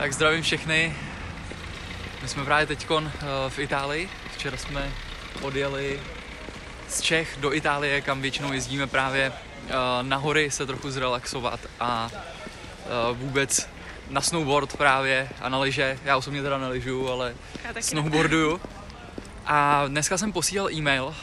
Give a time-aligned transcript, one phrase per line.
[0.00, 0.96] Tak zdravím všechny.
[2.22, 2.86] My jsme právě teď
[3.48, 4.08] v Itálii.
[4.34, 4.92] Včera jsme
[5.42, 6.00] odjeli
[6.88, 12.10] z Čech do Itálie, kam většinou jezdíme právě eh, na hory se trochu zrelaxovat a
[12.12, 13.68] eh, vůbec
[14.10, 15.98] na snowboard právě a na lyže.
[16.04, 17.34] Já osobně teda neližu, ale
[17.80, 18.60] snowboarduju.
[19.46, 21.14] A dneska jsem posílal e-mail uh,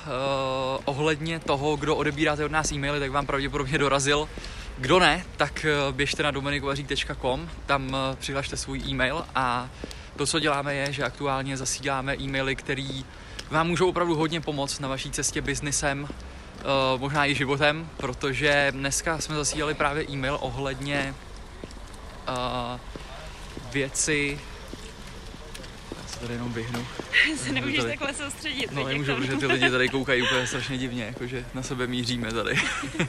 [0.86, 4.30] ohledně toho, kdo odebíráte od nás e-maily, tak vám pravděpodobně dorazil
[4.78, 9.70] kdo ne, tak eh, běžte na dominikovařík.com, tam eh, přihlašte svůj e-mail a
[10.16, 13.02] to, co děláme, je, že aktuálně zasíláme e-maily, které
[13.50, 16.64] vám můžou opravdu hodně pomoct na vaší cestě biznisem, eh,
[16.98, 21.16] možná i životem, protože dneska jsme zasílali právě e-mail ohledně
[23.72, 24.40] věci,
[26.18, 26.88] se tady jenom vyhnu.
[27.38, 27.90] se nemůžeš tady...
[27.90, 28.72] takhle soustředit.
[28.72, 32.56] No nemůžu, protože ty lidi tady koukají úplně strašně divně, jakože na sebe míříme tady.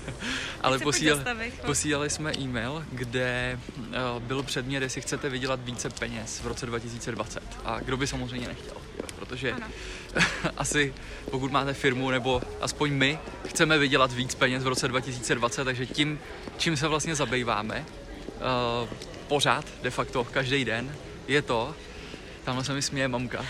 [0.61, 6.47] Ale posílali, posílali jsme e-mail, kde uh, byl předmět, jestli chcete vydělat více peněz v
[6.47, 7.43] roce 2020.
[7.65, 8.77] A kdo by samozřejmě nechtěl,
[9.17, 9.55] protože
[10.57, 10.95] asi
[11.31, 13.19] pokud máte firmu, nebo aspoň my,
[13.49, 16.19] chceme vydělat víc peněz v roce 2020, takže tím,
[16.59, 17.85] čím se vlastně zabýváme,
[18.83, 18.89] uh,
[19.29, 20.95] pořád, de facto, každý den,
[21.29, 21.75] je to,
[22.45, 23.45] Tamhle se mi směje mamka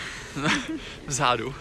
[1.07, 1.55] vzadu,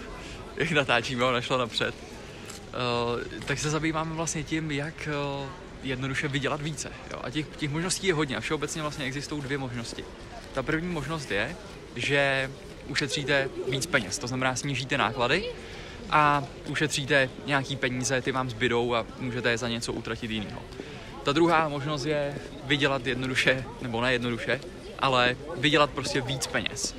[0.57, 1.95] jak natáčíme, ona šla napřed.
[1.95, 5.09] Uh, tak se zabýváme vlastně tím, jak
[5.43, 5.49] uh,
[5.83, 6.93] jednoduše vydělat více.
[7.11, 7.21] Jo?
[7.23, 10.05] A těch, těch možností je hodně a všeobecně vlastně existují dvě možnosti.
[10.53, 11.57] Ta první možnost je,
[11.97, 12.51] že
[12.89, 15.45] ušetříte víc peněz, to znamená snížíte náklady
[16.11, 20.63] a ušetříte nějaký peníze, ty vám zbydou a můžete je za něco utratit jiného.
[21.23, 24.61] Ta druhá možnost je vydělat jednoduše, nebo ne jednoduše,
[24.99, 26.95] ale vydělat prostě víc peněz.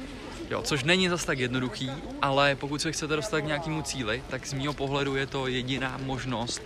[0.49, 4.45] Jo, což není zas tak jednoduchý, ale pokud se chcete dostat k nějakému cíli, tak
[4.45, 6.61] z mého pohledu je to jediná možnost,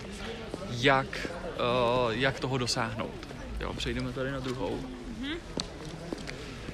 [0.70, 1.28] jak,
[2.06, 3.28] uh, jak toho dosáhnout.
[3.60, 4.80] Jo, přejdeme tady na druhou.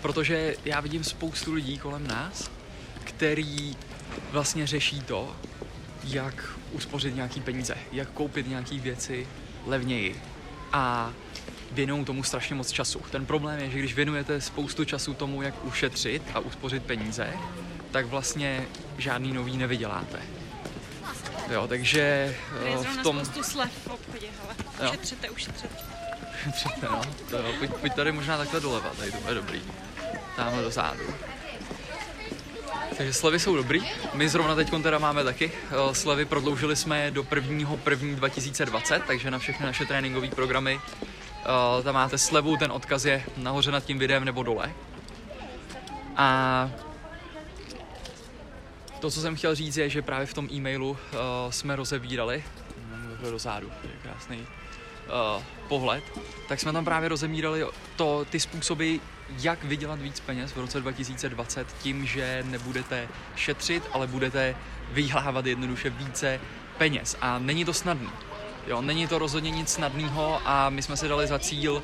[0.02, 2.52] Protože já vidím spoustu lidí kolem nás,
[3.04, 3.76] který
[4.32, 5.36] vlastně řeší to,
[6.04, 9.28] jak uspořit nějaký peníze, jak koupit nějaký věci
[9.66, 10.22] levněji.
[10.72, 11.14] A
[11.72, 13.02] věnují tomu strašně moc času.
[13.12, 17.34] Ten problém je, že když věnujete spoustu času tomu, jak ušetřit a uspořit peníze,
[17.91, 18.66] tak vlastně
[18.97, 20.19] žádný nový nevyděláte.
[21.52, 22.35] Jo, takže
[22.66, 23.25] eh, v tom...
[23.25, 24.56] spoustu slev v obchodě, ale
[24.90, 25.75] ušetřete, ušetřete.
[26.47, 27.02] Ušetřete, no.
[27.30, 29.62] To pojď, pojď tady možná takhle doleva, tady to je dobrý.
[30.36, 31.03] Tamhle do zádu.
[33.00, 33.82] Takže slevy jsou dobrý.
[34.14, 35.52] My zrovna teď teda máme taky.
[35.72, 37.78] Eh, slevy prodloužili jsme do 1.
[37.90, 38.16] 1.
[38.16, 40.80] 2020, takže na všechny naše tréninkové programy
[41.40, 44.74] Uh, tam máte slevu, ten odkaz je nahoře nad tím videem nebo dole.
[46.16, 46.72] A
[49.00, 50.98] to, co jsem chtěl říct, je, že právě v tom e-mailu uh,
[51.50, 52.44] jsme rozebírali,
[53.31, 54.48] do zádu, je krásný
[55.68, 56.04] pohled,
[56.48, 58.96] tak jsme tam právě rozemírali to, ty způsoby,
[59.38, 64.56] jak vydělat víc peněz v roce 2020 tím, že nebudete šetřit, ale budete
[64.91, 66.40] vydělávat jednoduše více
[66.78, 67.17] peněz.
[67.22, 68.09] A není to snadné.
[68.68, 71.81] Jo, není to rozhodně nic snadného a my jsme si dali za cíl uh,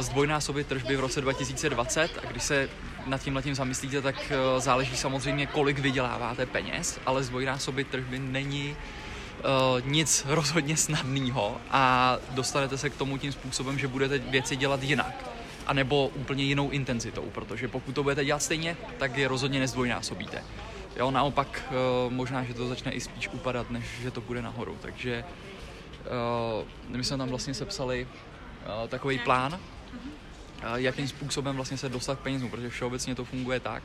[0.00, 2.68] zdvojnásobit tržby v roce 2020 a když se
[3.06, 4.14] nad tím letím zamyslíte, tak
[4.54, 12.16] uh, záleží samozřejmě, kolik vyděláváte peněz, ale zdvojnásobit tržby není uh, nic rozhodně snadného a
[12.30, 15.31] dostanete se k tomu tím způsobem, že budete věci dělat jinak
[15.66, 20.44] a nebo úplně jinou intenzitou, protože pokud to budete dělat stejně, tak je rozhodně nezdvojnásobíte.
[20.96, 21.72] Jo, naopak
[22.08, 25.24] možná, že to začne i spíš upadat, než že to bude nahoru, takže
[26.88, 29.60] uh, my jsme tam vlastně sepsali uh, takový plán,
[30.74, 33.82] jakým způsobem vlastně se dostat k penězům, protože všeobecně to funguje tak,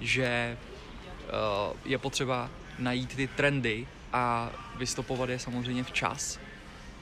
[0.00, 0.58] že
[1.84, 6.38] je potřeba najít ty trendy a vystopovat je samozřejmě včas,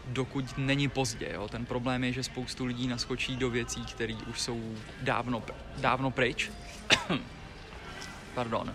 [0.08, 1.30] dokud není pozdě.
[1.34, 1.48] Jo.
[1.48, 5.42] Ten problém je, že spoustu lidí naskočí do věcí, které už jsou dávno,
[5.76, 6.50] dávno pryč.
[8.34, 8.74] Pardon.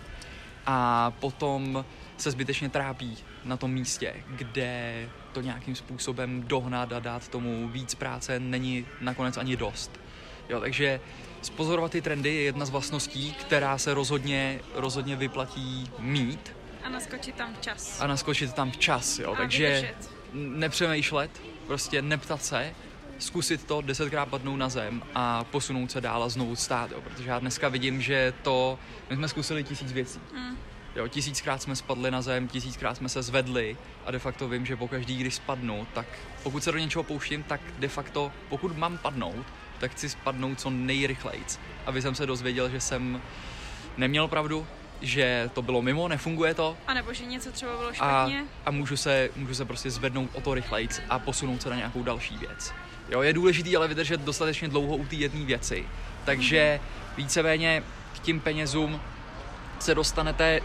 [0.66, 1.84] A potom
[2.16, 7.94] se zbytečně trápí na tom místě, kde to nějakým způsobem dohnat a dát tomu víc
[7.94, 10.00] práce není nakonec ani dost.
[10.48, 11.00] Jo, takže
[11.42, 16.52] spozorovat ty trendy je jedna z vlastností, která se rozhodně, rozhodně vyplatí mít.
[16.84, 18.00] A naskočit tam včas.
[18.00, 19.32] A naskočit tam včas, jo.
[19.32, 20.10] A takže vydržet.
[20.34, 22.74] Nepřemýšlet, prostě neptat se,
[23.18, 27.00] zkusit to, desetkrát padnout na zem a posunout se dál a znovu stát, jo.
[27.00, 28.78] Protože já dneska vidím, že to,
[29.10, 30.20] my jsme zkusili tisíc věcí.
[30.34, 30.56] Hmm
[30.96, 33.76] Jo, tisíckrát jsme spadli na zem, tisíckrát jsme se zvedli
[34.06, 36.06] a de facto vím, že pokaždý, když spadnu, tak
[36.42, 39.46] pokud se do něčeho pouštím, tak de facto, pokud mám padnout,
[39.78, 41.44] tak chci spadnout co nejrychleji.
[41.86, 43.22] Aby jsem se dozvěděl, že jsem
[43.96, 44.66] neměl pravdu,
[45.04, 46.76] že to bylo mimo, nefunguje to.
[46.86, 48.44] A nebo že něco třeba bylo špatně.
[48.64, 51.76] A, a můžu, se, můžu se prostě zvednout o to rychleji a posunout se na
[51.76, 52.72] nějakou další věc.
[53.08, 55.84] Jo, je důležité ale vydržet dostatečně dlouho u té jedné věci.
[56.24, 56.80] Takže
[57.16, 57.82] víceméně
[58.14, 59.00] k tím penězům
[59.78, 60.60] se dostanete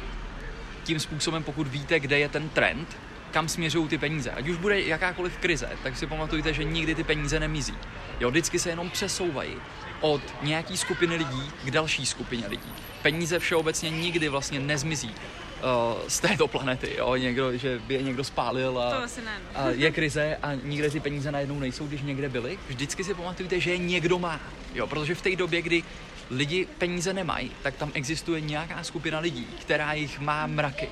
[0.83, 2.97] tím způsobem, pokud víte, kde je ten trend,
[3.31, 4.31] kam směřují ty peníze.
[4.31, 7.73] Ať už bude jakákoliv krize, tak si pamatujte, že nikdy ty peníze nemizí.
[8.19, 9.55] Jo, vždycky se jenom přesouvají
[10.01, 12.73] od nějaký skupiny lidí k další skupině lidí.
[13.01, 18.23] Peníze všeobecně nikdy vlastně nezmizí uh, z této planety, jo, někdo, že by je někdo
[18.23, 19.61] spálil a, to asi ne, no.
[19.61, 22.59] a je krize a nikde ty peníze najednou nejsou, když někde byly.
[22.67, 24.39] Vždycky si pamatujte, že je někdo má,
[24.73, 25.83] jo, protože v té době, kdy
[26.31, 30.89] lidi peníze nemají, tak tam existuje nějaká skupina lidí, která jich má mraky.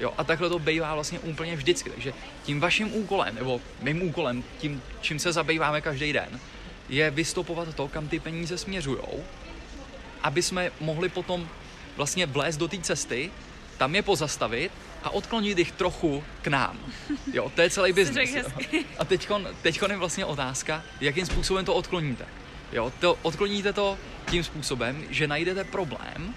[0.00, 1.90] Jo, a takhle to bývá vlastně úplně vždycky.
[1.90, 2.12] Takže
[2.42, 6.40] tím vaším úkolem, nebo mým úkolem, tím, čím se zabýváme každý den,
[6.88, 8.98] je vystopovat to, kam ty peníze směřují,
[10.22, 11.48] aby jsme mohli potom
[11.96, 13.30] vlastně vlézt do té cesty,
[13.78, 16.78] tam je pozastavit a odklonit jich trochu k nám.
[17.32, 18.36] Jo, to je celý biznis.
[18.98, 22.26] A teďkon, teďkon je vlastně otázka, jakým způsobem to odkloníte.
[22.72, 23.98] Jo, to, odkloníte to
[24.30, 26.34] tím způsobem, že najdete problém,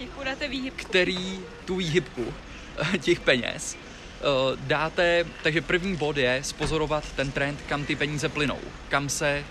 [0.76, 2.34] který tu výhybku
[3.02, 4.22] těch peněz eh,
[4.60, 8.60] dáte, takže první bod je spozorovat ten trend, kam ty peníze plynou,
[8.90, 9.44] kam se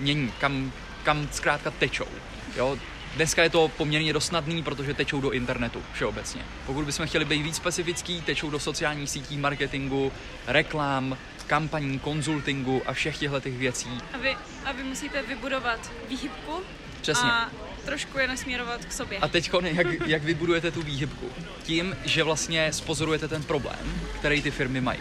[0.00, 0.72] mění, kam,
[1.02, 2.08] kam zkrátka tečou.
[2.56, 2.78] Jo?
[3.16, 6.42] Dneska je to poměrně dosnadný, protože tečou do internetu všeobecně.
[6.66, 10.12] Pokud bychom chtěli být víc specifický, tečou do sociálních sítí, marketingu,
[10.46, 11.16] reklám,
[11.46, 13.88] kampaní, konzultingu a všech těchto těch věcí.
[14.12, 16.62] A vy, a vy musíte vybudovat výhybku
[17.00, 17.30] Přesně.
[17.30, 17.50] a
[17.86, 19.18] trošku je nasměrovat k sobě.
[19.18, 21.26] A teď jak, jak vybudujete tu výhybku?
[21.62, 25.00] Tím, že vlastně spozorujete ten problém, který ty firmy mají.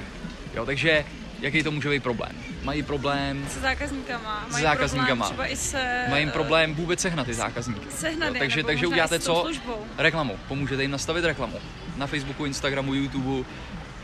[0.54, 1.06] Jo, takže
[1.40, 2.32] jaký to může být problém?
[2.64, 5.26] Mají problém se zákazníkama, mají zákazníkama.
[5.26, 6.06] třeba i se...
[6.10, 7.86] Mají problém vůbec sehnat ty zákazníky.
[7.90, 9.42] Sehnat jo, takže, takže uděláte co?
[9.42, 9.86] Službou.
[9.98, 10.40] Reklamu.
[10.48, 11.60] Pomůžete jim nastavit reklamu.
[11.98, 13.48] Na Facebooku, Instagramu, YouTube,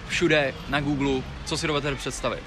[0.07, 2.43] všude, na Google, co si dovedete představit.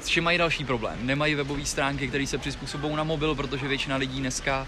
[0.00, 0.98] S čím mají další problém?
[1.00, 4.66] Nemají webové stránky, které se přizpůsobují na mobil, protože většina lidí dneska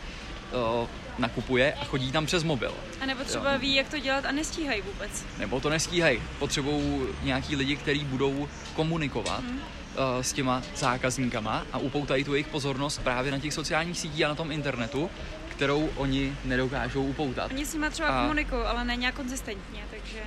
[0.81, 0.89] uh,
[1.19, 2.75] nakupuje a chodí tam přes mobil.
[3.01, 3.59] A nebo třeba jo.
[3.59, 5.25] ví, jak to dělat a nestíhají vůbec.
[5.39, 6.23] Nebo to nestíhají.
[6.39, 9.59] Potřebují nějaký lidi, kteří budou komunikovat hmm.
[9.59, 14.29] uh, s těma zákazníkama a upoutají tu jejich pozornost právě na těch sociálních sítích a
[14.29, 15.11] na tom internetu,
[15.49, 17.51] kterou oni nedokážou upoutat.
[17.51, 18.23] Oni s nimi třeba a...
[18.23, 20.21] komunikují, ale ne nějak konzistentně, takže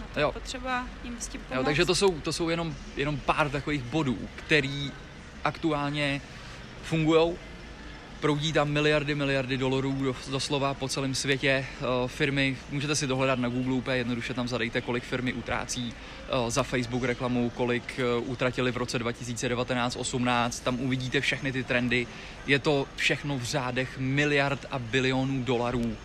[0.00, 0.32] no to jo.
[0.32, 1.58] potřeba jim s tím pomoct.
[1.58, 4.92] Jo, takže to jsou, to jsou jenom, jenom pár takových bodů, který
[5.44, 6.20] aktuálně
[6.82, 7.36] fungují
[8.20, 11.66] proudí tam miliardy, miliardy dolarů doslova po celém světě.
[11.80, 16.50] Eh, firmy, můžete si dohledat na Google úplně jednoduše tam zadejte, kolik firmy utrácí eh,
[16.50, 22.06] za Facebook reklamu, kolik eh, utratili v roce 2019-18, tam uvidíte všechny ty trendy.
[22.46, 25.96] Je to všechno v řádech miliard a bilionů dolarů,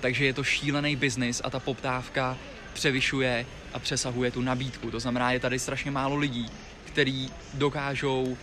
[0.00, 2.36] takže je to šílený biznis a ta poptávka
[2.72, 4.90] převyšuje a přesahuje tu nabídku.
[4.90, 6.46] To znamená, je tady strašně málo lidí,
[6.84, 8.36] kteří dokážou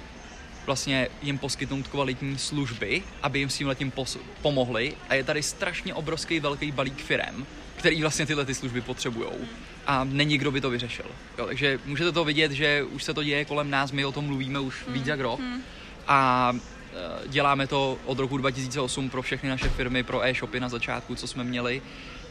[0.65, 5.43] vlastně jim poskytnout kvalitní služby, aby jim s tím letím pos- pomohli a je tady
[5.43, 7.45] strašně obrovský velký balík firem,
[7.75, 9.29] který vlastně tyhle ty služby potřebují
[9.87, 11.05] a není kdo by to vyřešil.
[11.37, 14.25] Jo, takže můžete to vidět, že už se to děje kolem nás, my o tom
[14.25, 14.93] mluvíme už mm.
[14.93, 15.61] víc jak rok mm.
[16.07, 16.51] a
[17.23, 21.27] e, děláme to od roku 2008 pro všechny naše firmy, pro e-shopy na začátku, co
[21.27, 21.81] jsme měli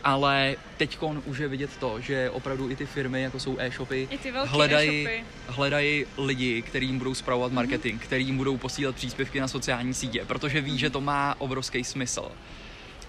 [0.05, 4.09] ale teď už je vidět to, že opravdu i ty firmy, jako jsou e-shopy,
[4.45, 8.05] hledají, e hledají lidi, kterým budou zpravovat marketing, mm-hmm.
[8.05, 12.33] kterým budou posílat příspěvky na sociální sítě, protože ví, že to má obrovský smysl.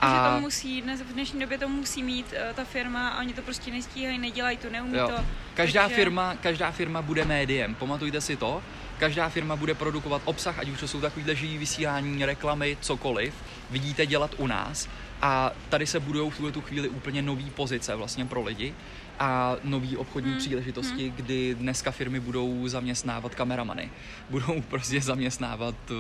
[0.02, 3.20] A že to musí, dnes, v dnešní době to musí mít uh, ta firma a
[3.20, 5.08] oni to prostě nestíhají, nedělají to, neumí jo.
[5.08, 5.26] to.
[5.54, 5.96] Každá, takže...
[5.96, 8.64] firma, každá firma bude médiem, pamatujte si to.
[9.00, 13.34] Každá firma bude produkovat obsah, ať už to jsou takovýhle živý vysílání, reklamy, cokoliv.
[13.70, 14.90] Vidíte dělat u nás
[15.22, 18.74] a tady se budou v tuhle tu chvíli úplně nové pozice vlastně pro lidi
[19.20, 20.40] a nové obchodní hmm.
[20.40, 21.16] příležitosti, hmm.
[21.16, 23.90] kdy dneska firmy budou zaměstnávat kameramany,
[24.30, 25.98] budou prostě zaměstnávat uh,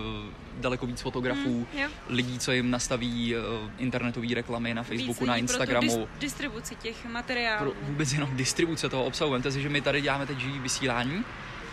[0.61, 1.87] daleko víc fotografů, hmm.
[2.07, 3.41] lidí, co jim nastaví uh,
[3.77, 5.95] internetové reklamy na Facebooku, na Instagramu.
[5.95, 7.71] Pro dis- distribuci těch materiálů.
[7.71, 9.31] Pro vůbec jenom distribuce toho obsahu.
[9.31, 11.23] Vemte si, že my tady děláme teď živý vysílání,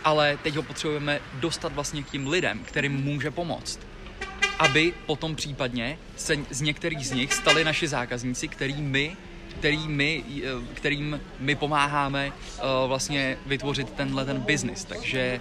[0.05, 3.90] ale teď ho potřebujeme dostat vlastně k tím lidem, kterým může pomoct
[4.61, 9.17] aby potom případně se z některých z nich stali naši zákazníci, který my
[9.59, 14.85] který my, eh, kterým my pomáháme uh, vlastně vytvořit tenhle ten biznis.
[14.85, 15.40] Takže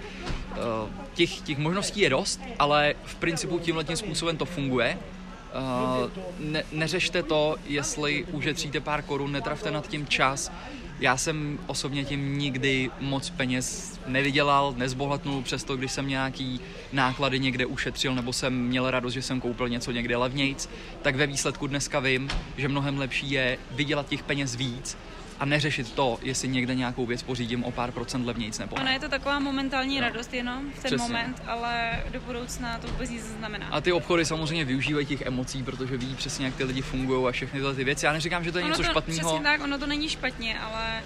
[0.51, 4.97] uh, těch, těch možností je dost, ale v principu tímhle tím způsobem to funguje.
[4.97, 6.09] Uh,
[6.39, 10.51] ne, neřešte to, jestli ušetříte pár korun, netrafte nad tím čas,
[10.99, 16.59] já jsem osobně tím nikdy moc peněz nevydělal, nezbohatnul, přesto když jsem nějaký
[16.93, 20.69] náklady někde ušetřil nebo jsem měl radost, že jsem koupil něco někde levnějc,
[21.01, 24.97] tak ve výsledku dneska vím, že mnohem lepší je vydělat těch peněz víc
[25.39, 28.81] a neřešit to, jestli někde nějakou věc pořídím o pár procent levnějc nebo ne.
[28.81, 30.01] Ono je to taková momentální no.
[30.01, 30.97] radost jenom v ten Přesně.
[30.97, 33.67] moment, ale do budoucna to vůbec nic znamená.
[33.71, 37.31] A ty obchody samozřejmě využívají těch emocí, protože ví přesně, jak ty lidi fungují a
[37.31, 38.05] všechny tyhle ty věci.
[38.05, 39.29] Já neříkám, že to je ono něco to, špatného.
[39.29, 41.03] Přesně tak, ono to není špatně, ale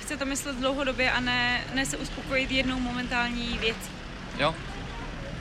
[0.00, 3.90] chce to myslet dlouhodobě a ne, ne se uspokojit jednou momentální věcí.
[4.38, 4.54] Jo,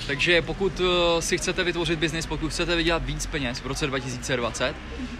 [0.08, 4.76] takže pokud eh, si chcete vytvořit biznis, pokud chcete vydělat víc peněz v roce 2020,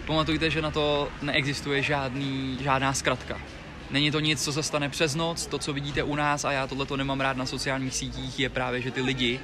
[0.06, 3.42] pamatujte, že na to neexistuje žádný, žádná zkratka.
[3.92, 6.68] Není to nic, co se stane přes noc, to, co vidíte u nás, a já
[6.68, 9.40] tohle to nemám rád na sociálních sítích, je právě, že ty lidi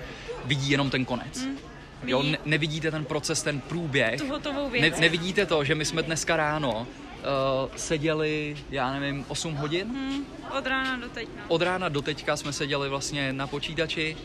[0.46, 1.46] vidí jenom ten konec.
[1.46, 1.58] Mm.
[2.06, 4.22] Jo, ne, nevidíte ten proces, ten průběh.
[4.22, 4.82] Tu hotovou věc.
[4.96, 9.88] Ne, nevidíte to, že my jsme dneska ráno uh, seděli, já nevím, 8 hodin?
[9.88, 10.26] Mm,
[10.58, 11.30] od rána do teď.
[11.38, 11.44] No.
[11.48, 14.18] Od rána do teďka jsme seděli vlastně na počítači,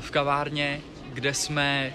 [0.00, 0.80] v kavárně,
[1.12, 1.92] kde jsme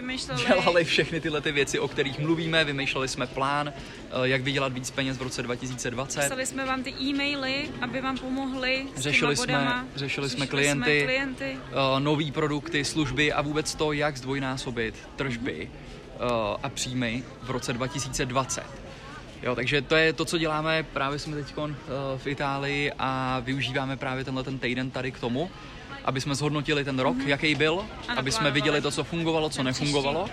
[0.00, 0.44] vymýšleli...
[0.46, 3.72] dělali všechny tyhle ty věci, o kterých mluvíme, vymýšleli jsme plán,
[4.18, 6.20] uh, jak vydělat víc peněz v roce 2020.
[6.20, 10.98] Psali jsme vám ty e-maily, aby vám pomohli s řešili jsme, řešili, řešili jsme klienty,
[10.98, 11.58] jsme klienty.
[11.68, 16.26] Uh, nový produkty, služby a vůbec to, jak zdvojnásobit tržby uh,
[16.62, 18.87] a příjmy v roce 2020.
[19.42, 20.82] Jo, takže to je to, co děláme.
[20.82, 21.70] Právě jsme teď uh,
[22.16, 25.50] v Itálii a využíváme právě tenhle ten týden tady k tomu,
[26.04, 27.28] aby jsme zhodnotili ten rok, mm-hmm.
[27.28, 27.84] jaký byl,
[28.16, 30.28] aby jsme viděli to, co fungovalo, co nefungovalo.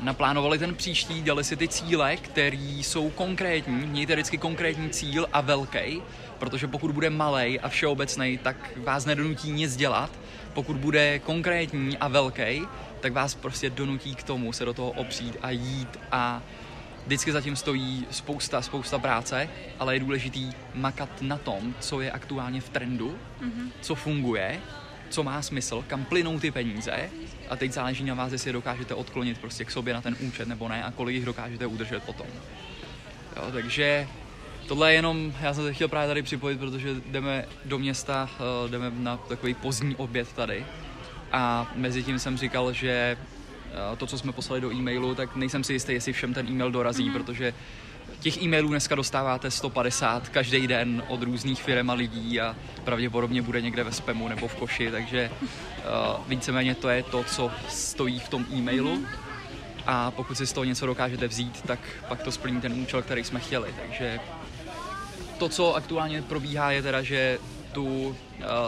[0.00, 5.40] Naplánovali ten příští, dali si ty cíle, které jsou konkrétní, mějte vždycky konkrétní cíl a
[5.40, 6.02] velký,
[6.38, 10.10] protože pokud bude malý a všeobecný, tak vás nedonutí nic dělat.
[10.52, 12.62] Pokud bude konkrétní a velký,
[13.00, 16.42] tak vás prostě donutí k tomu se do toho opřít a jít a
[17.06, 22.60] vždycky zatím stojí spousta, spousta práce, ale je důležitý makat na tom, co je aktuálně
[22.60, 23.70] v trendu, mm-hmm.
[23.80, 24.60] co funguje
[25.12, 27.10] co má smysl, kam plynou ty peníze
[27.48, 30.48] a teď záleží na vás, jestli je dokážete odklonit prostě k sobě na ten účet
[30.48, 32.26] nebo ne a kolik jich dokážete udržet potom.
[33.36, 34.08] Jo, takže
[34.68, 38.70] tohle je jenom, já jsem se chtěl právě tady připojit, protože jdeme do města, eh,
[38.70, 40.66] jdeme na takový pozdní oběd tady
[41.32, 43.16] a mezi tím jsem říkal, že
[43.96, 47.10] to, co jsme poslali do e-mailu, tak nejsem si jistý, jestli všem ten e-mail dorazí,
[47.10, 47.12] mm-hmm.
[47.12, 47.54] protože
[48.20, 53.60] Těch e-mailů dneska dostáváte 150 každý den od různých firm a lidí a pravděpodobně bude
[53.60, 58.28] někde ve spamu nebo v koši, takže uh, víceméně to je to, co stojí v
[58.28, 58.96] tom e-mailu.
[58.96, 59.06] Mm-hmm.
[59.86, 63.24] A pokud si z toho něco dokážete vzít, tak pak to splní ten účel, který
[63.24, 63.74] jsme chtěli.
[63.80, 64.20] Takže
[65.38, 67.38] to, co aktuálně probíhá, je teda, že
[67.72, 68.14] tu uh,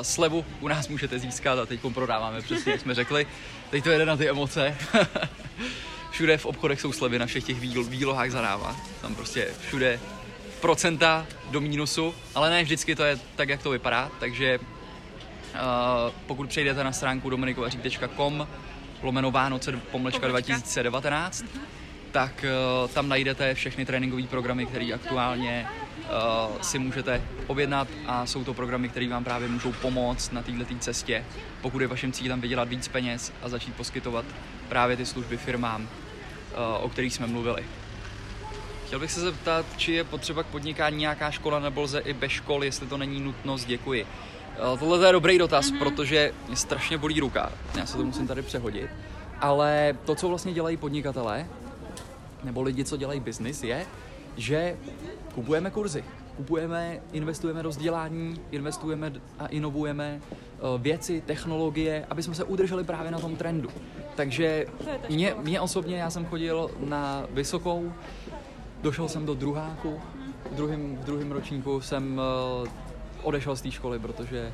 [0.03, 3.27] slevu u nás můžete získat a teď prodáváme přesně, jak jsme řekli.
[3.71, 4.77] Teď to jede na ty emoce.
[6.11, 8.77] všude v obchodech jsou slevy na všech těch výlohách zadáva.
[9.03, 10.01] Tam prostě všude
[10.61, 16.49] procenta do mínusu, ale ne vždycky to je tak, jak to vypadá, takže uh, pokud
[16.49, 18.49] přejdete na stránku dominikovařík.com
[19.03, 21.61] lomeno Vánoce pomlečka 2019, mm-hmm.
[22.15, 28.45] Tak uh, tam najdete všechny tréninkové programy, které aktuálně uh, si můžete objednat a jsou
[28.45, 31.25] to programy, které vám právě můžou pomoct na této cestě,
[31.63, 34.25] pokud je vaším cílem vydělat víc peněz a začít poskytovat
[34.69, 35.89] právě ty služby firmám,
[36.55, 37.65] Eh, o kterých jsme mluvili.
[38.87, 42.33] Chtěl bych se zeptat, či je potřeba k podnikání nějaká škola nebo lze i bez
[42.33, 44.07] škol, jestli to není nutnost, děkuji.
[44.75, 45.79] Eh, tohle je dobrý dotaz, mm-hmm.
[45.79, 48.91] protože mě strašně bolí ruka, já se to musím tady přehodit,
[49.41, 51.47] ale to, co vlastně dělají podnikatelé,
[52.45, 53.87] nebo lidi, co dělají biznis, je,
[54.37, 54.77] že
[55.35, 56.05] kupujeme kurzy,
[56.37, 63.11] kupujeme, investujeme do vzdělání, investujeme a inovujeme eh, věci, technologie, aby jsme se udrželi právě
[63.11, 63.69] na tom trendu.
[64.17, 64.67] Takže
[65.11, 67.93] mě, mě osobně, já jsem chodil na vysokou,
[68.83, 70.01] došel jsem do druháku,
[70.53, 72.21] v druhém, v druhém ročníku jsem
[72.63, 72.69] uh,
[73.23, 74.53] odešel z té školy, protože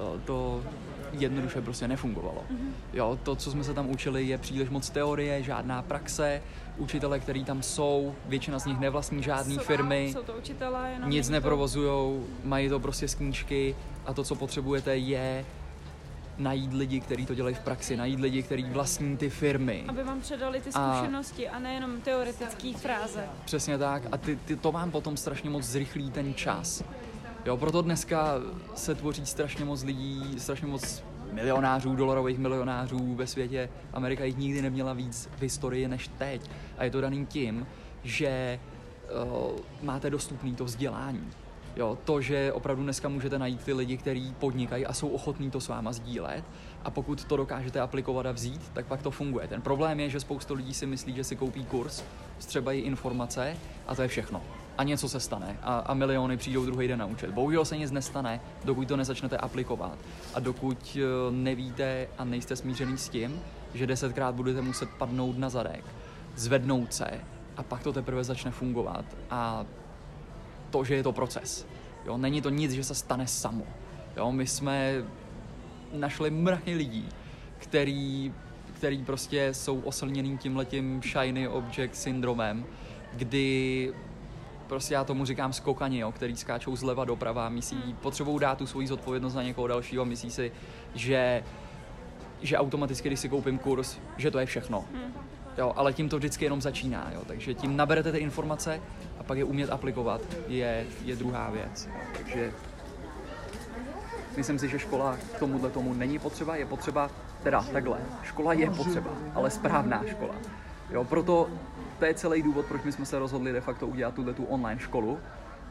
[0.00, 0.62] uh, to
[1.18, 2.44] jednoduše prostě nefungovalo.
[2.50, 2.70] Mm-hmm.
[2.92, 6.42] Jo, to, co jsme se tam učili, je příliš moc teorie, žádná praxe.
[6.76, 11.28] Učitele, který tam jsou, většina z nich nevlastní žádné firmy, jsou to učitele, jenom nic
[11.28, 15.44] neprovozujou, mají to prostě z knížky a to, co potřebujete, je
[16.38, 19.84] najít lidi, kteří to dělají v praxi, najít lidi, kteří vlastní ty firmy.
[19.88, 23.24] Aby vám předali ty zkušenosti a, a nejenom teoretické fráze.
[23.44, 24.02] Přesně tak.
[24.12, 26.84] A ty, ty, to vám potom strašně moc zrychlí ten čas.
[27.46, 28.34] Jo, proto dneska
[28.74, 33.68] se tvoří strašně moc lidí, strašně moc milionářů, dolarových milionářů ve světě.
[33.92, 36.50] Amerika jich nikdy neměla víc v historii než teď.
[36.78, 37.66] A je to daným tím,
[38.04, 38.60] že
[39.24, 41.30] uh, máte dostupný to vzdělání.
[41.76, 45.60] Jo, to, že opravdu dneska můžete najít ty lidi, kteří podnikají a jsou ochotní to
[45.60, 46.44] s váma sdílet
[46.84, 49.48] a pokud to dokážete aplikovat a vzít, tak pak to funguje.
[49.48, 52.02] Ten problém je, že spoustu lidí si myslí, že si koupí kurz,
[52.38, 54.42] vstřebají informace a to je všechno.
[54.78, 57.30] A něco se stane a, a miliony přijdou druhý den na účet.
[57.30, 59.98] Bohužel se nic nestane, dokud to nezačnete aplikovat
[60.34, 63.40] a dokud eh, nevíte a nejste smířený s tím,
[63.74, 65.84] že desetkrát budete muset padnout na zadek,
[66.36, 67.10] zvednout se
[67.56, 69.64] a pak to teprve začne fungovat a
[70.70, 71.66] to, že je to proces.
[72.06, 73.64] Jo, není to nic, že se stane samo.
[74.16, 75.04] Jo, my jsme
[75.92, 77.08] našli mrachy lidí,
[77.58, 78.32] který,
[78.72, 82.64] který prostě jsou oslněný tímhletím shiny object syndromem,
[83.12, 83.92] kdy
[84.66, 87.96] prostě já tomu říkám skokani, jo, který skáčou zleva doprava, myslí, hmm.
[87.96, 90.52] potřebují dát tu svoji zodpovědnost na někoho dalšího, myslí si,
[90.94, 91.44] že,
[92.42, 94.84] že automaticky, když si koupím kurz, že to je všechno.
[94.94, 95.12] Hmm.
[95.58, 98.80] Jo, ale tím to vždycky jenom začíná, jo, takže tím naberete ty informace
[99.18, 101.86] a pak je umět aplikovat, je, je druhá věc.
[101.86, 102.52] Jo, takže
[104.36, 107.10] myslím si, že škola k tomuhle tomu není potřeba, je potřeba,
[107.42, 110.34] teda takhle, škola je potřeba, ale správná škola.
[110.90, 111.48] Jo, proto
[111.98, 114.80] to je celý důvod, proč my jsme se rozhodli de facto udělat tuhle tu online
[114.80, 115.18] školu.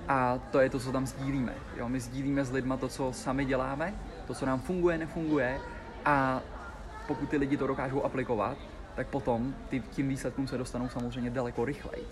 [0.08, 1.54] A to je to, co tam sdílíme.
[1.78, 3.94] Jo, my sdílíme s lidma to, co sami děláme,
[4.28, 5.60] to, co nám funguje, nefunguje
[6.06, 6.42] a
[7.08, 8.58] pokud ty lidi to dokážou aplikovat,
[8.96, 12.06] tak potom ty, tím výsledkům se dostanou samozřejmě daleko rychleji,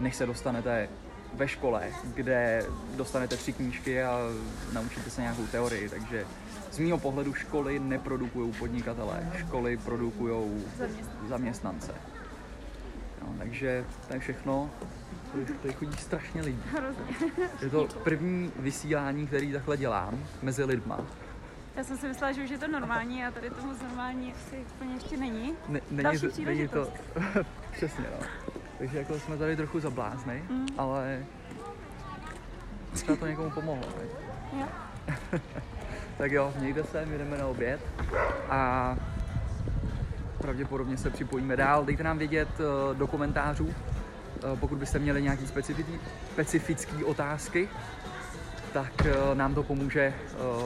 [0.00, 0.88] než se dostanete
[1.34, 1.82] ve škole,
[2.14, 4.18] kde dostanete tři knížky a
[4.72, 5.88] naučíte se nějakou teorii.
[5.88, 6.26] Takže
[6.70, 10.64] z mého pohledu školy neprodukují podnikatele, školy produkují
[11.28, 11.94] zaměstnance.
[13.44, 14.70] Takže to je všechno.
[15.62, 16.62] Tady chodí strašně lidí.
[17.62, 21.00] Je to první vysílání, který takhle dělám mezi lidma.
[21.76, 24.56] Já jsem si myslela, že už je to normální a tady to moc normální asi
[24.74, 25.54] úplně ještě není.
[25.68, 26.88] Ne, není, to, není to,
[27.72, 28.26] přesně no.
[28.78, 30.66] Takže jako jsme tady trochu zablázny, mm.
[30.78, 31.24] ale
[32.92, 33.88] třeba to někomu pomohlo.
[33.98, 34.04] Ne?
[34.60, 34.68] Jo.
[36.18, 37.80] tak jo, mějte se, my jdeme na oběd
[38.50, 38.96] a
[40.44, 41.84] pravděpodobně se připojíme dál.
[41.84, 47.68] Dejte nám vědět uh, do komentářů, uh, pokud byste měli nějaké specifické otázky,
[48.72, 50.14] tak uh, nám to pomůže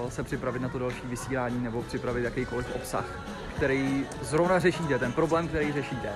[0.08, 3.04] se připravit na to další vysílání nebo připravit jakýkoliv obsah,
[3.56, 6.08] který zrovna řešíte, ten problém, který řešíte.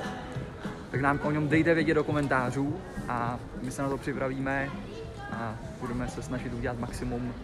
[0.90, 4.70] Tak nám o něm dejte vědět do komentářů a my se na to připravíme
[5.32, 7.34] a budeme se snažit udělat maximum,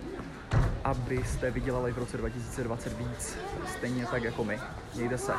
[0.85, 3.39] abyste vydělali v roce 2020 víc,
[3.77, 4.59] stejně tak jako my.
[4.95, 5.33] Mějte se.